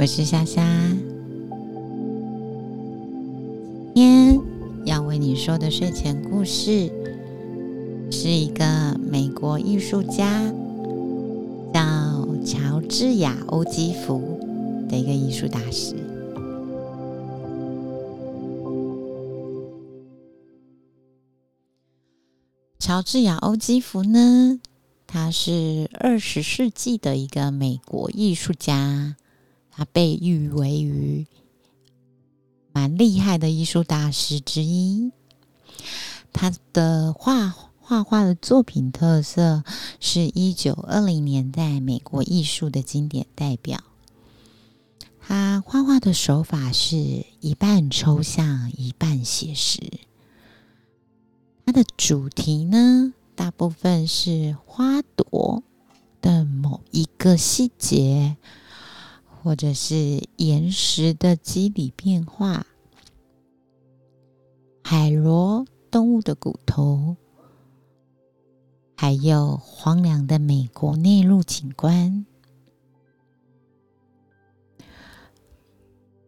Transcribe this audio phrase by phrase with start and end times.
[0.00, 0.62] 我是莎莎，
[3.92, 4.40] 今天
[4.84, 6.88] 要为你说的睡前故事
[8.08, 10.52] 是一个美国艺术家
[11.74, 14.22] 叫乔治亚·欧基弗
[14.88, 15.96] 的一个艺术大师。
[22.78, 24.60] 乔治亚·欧基弗呢，
[25.08, 29.16] 他是二十世纪的一个美国艺术家。
[29.78, 31.24] 他被誉为于
[32.72, 35.12] 蛮厉害的艺术大师之一。
[36.32, 39.62] 他的画画画的作品特色
[40.00, 43.78] 是一九二零年代美国艺术的经典代表。
[45.20, 49.80] 他画画的手法是一半抽象，一半写实。
[51.64, 55.62] 他的主题呢，大部分是花朵
[56.20, 58.36] 的某一个细节。
[59.42, 62.66] 或者是岩石的肌理变化，
[64.82, 67.16] 海螺动物的骨头，
[68.96, 72.26] 还有荒凉的美国内陆景观。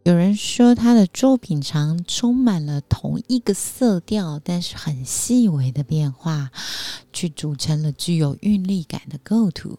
[0.04, 6.50] 有人说他的作品常充满了同一个色调，但是很细微的变化，
[7.12, 9.76] 去组成了具有韵律感的构图。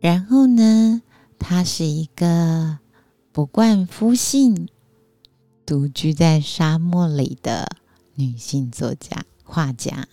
[0.00, 1.02] 然后呢，
[1.38, 2.78] 她是一个
[3.32, 4.68] 不惯夫姓、
[5.66, 7.68] 独居在沙漠里的
[8.14, 10.06] 女性作家、画家。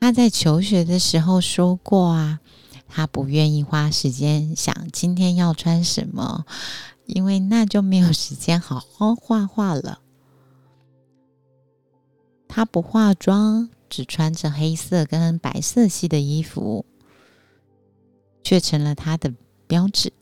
[0.00, 2.40] 她在求学的时候说过啊，
[2.86, 6.46] 她不愿意花时间想今天要穿什么，
[7.04, 10.00] 因为那就没有时间好好画画了。
[12.48, 13.68] 她不化妆。
[13.88, 16.84] 只穿着黑色跟白色系的衣服，
[18.42, 19.34] 却成了她的
[19.66, 20.12] 标志。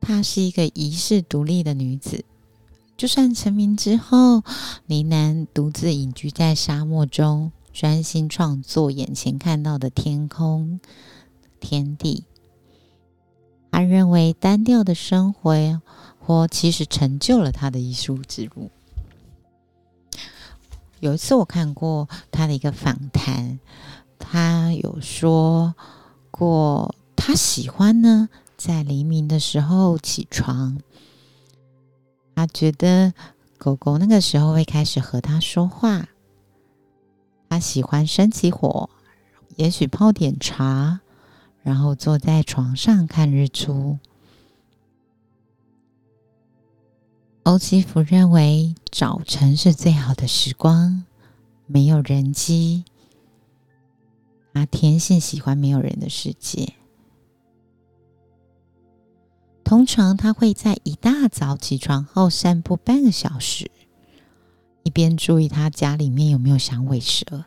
[0.00, 2.24] 她是一个遗世独立的女子，
[2.96, 4.42] 就算成名之后，
[4.86, 10.80] 呢喃独自隐居在沙漠中，专心创作眼前看到的天空、
[11.60, 12.24] 天地。
[13.70, 15.80] 他认为单调的生活，
[16.18, 18.70] 或其实成就了他的艺术之路。
[21.02, 23.58] 有一次，我看过他的一个访谈，
[24.20, 25.74] 他有说
[26.30, 30.78] 过，他喜欢呢在黎明的时候起床，
[32.36, 33.12] 他觉得
[33.58, 36.06] 狗狗那个时候会开始和他说话。
[37.48, 38.88] 他喜欢生起火，
[39.56, 41.00] 也许泡点茶，
[41.64, 43.98] 然后坐在床上看日出。
[47.44, 51.04] 欧基弗认为早晨是最好的时光，
[51.66, 52.84] 没有人机，
[54.54, 56.74] 他天性喜欢没有人的世界。
[59.64, 63.68] 通常他会在一大早起床后散步半个小时，
[64.84, 67.44] 一边注意他家里面有没有响尾蛇，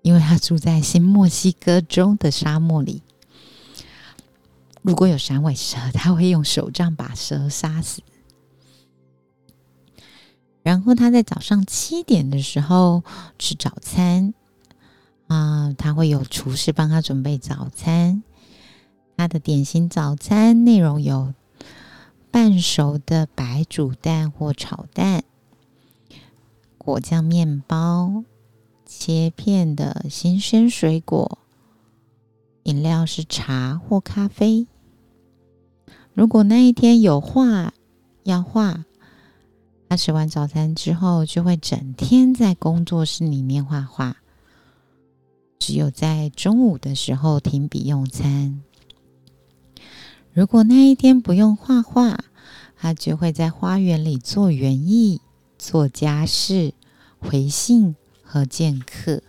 [0.00, 3.02] 因为他住在新墨西哥州的沙漠里，
[4.80, 8.02] 如果有响尾蛇，他会用手杖把蛇杀死。
[10.62, 13.02] 然后他在早上七点的时候
[13.36, 14.32] 吃早餐，
[15.26, 18.22] 啊，他会有厨师帮他准备早餐。
[19.16, 21.34] 他的点心早餐内容有
[22.30, 25.24] 半熟的白煮蛋或炒蛋、
[26.78, 28.22] 果酱面包、
[28.86, 31.38] 切片的新鲜水果，
[32.62, 34.68] 饮料是茶或咖啡。
[36.14, 37.74] 如果那一天有画
[38.22, 38.84] 要画。
[39.92, 44.16] 他吃完早餐之后，就会整天在工作室里面画画，
[45.58, 48.62] 只有在中午的时候停笔用餐。
[50.32, 52.24] 如果那一天不用画画，
[52.74, 55.20] 他就会在花园里做园艺、
[55.58, 56.72] 做家事、
[57.18, 59.22] 回信和见客。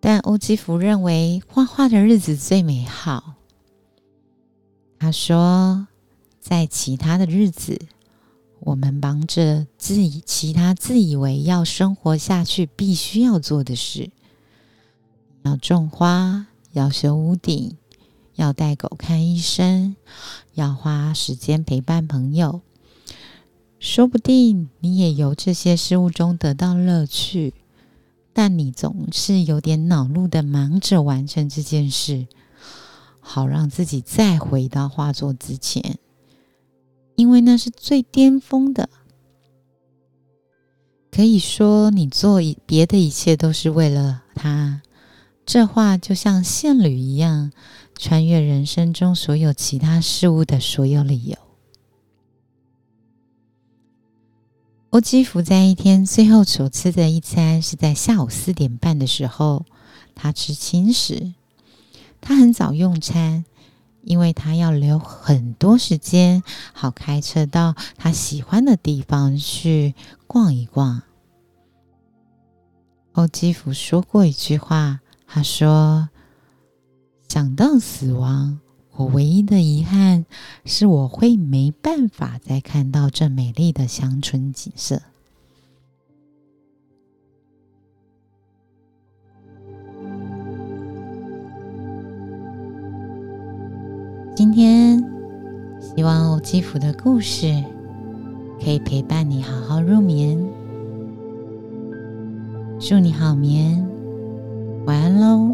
[0.00, 3.34] 但欧基弗认为画画的日子最美好。
[4.98, 5.86] 他说，
[6.40, 7.78] 在其他的日子。
[8.66, 14.10] 我们忙着自以其他自以为要生活下去必须要做的事，
[15.42, 17.76] 要种花，要修屋顶，
[18.34, 19.94] 要带狗看医生，
[20.54, 22.60] 要花时间陪伴朋友。
[23.78, 27.54] 说不定你也由这些事物中得到乐趣，
[28.32, 32.26] 但你总是有点恼怒的忙着完成这件事，
[33.20, 35.98] 好让自己再回到画作之前。
[37.16, 38.88] 因为那是最巅峰的。
[41.10, 44.82] 可以说，你做别的一切都是为了他。
[45.46, 47.52] 这话就像线缕一样，
[47.96, 51.36] 穿越人生中所有其他事物的所有理由。
[54.90, 59.64] 欧基福在一天最后所吃的一餐是在下午四点半的时候，
[60.14, 61.32] 他吃轻食。
[62.20, 63.44] 他很早用餐，
[64.06, 69.96] 因为他要留很多时间，好开车到他喜欢的地方去
[70.28, 71.02] 逛一逛。
[73.14, 75.00] 欧基福说过一句话。
[75.26, 76.08] 他说
[77.28, 78.60] ：“想到死亡，
[78.92, 80.24] 我唯一的遗憾
[80.64, 85.02] 是我会没办法再看到这美丽的乡村景色。”
[94.46, 95.04] 今天，
[95.80, 97.52] 希望欧基福的故事
[98.62, 100.38] 可以陪伴你好好入眠。
[102.78, 103.84] 祝你好眠，
[104.86, 105.52] 晚安喽，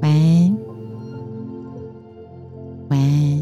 [0.00, 0.56] 晚安，
[2.88, 3.37] 晚安。